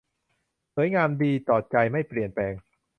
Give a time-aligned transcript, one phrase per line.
[0.75, 2.53] สวยงามดีต่อใจไม่เปลี่ยนแปลง